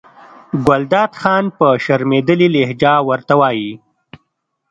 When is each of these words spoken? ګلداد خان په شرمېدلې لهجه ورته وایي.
ګلداد 0.67 1.11
خان 1.21 1.45
په 1.57 1.67
شرمېدلې 1.83 2.47
لهجه 2.55 2.93
ورته 3.09 3.33
وایي. 3.41 3.71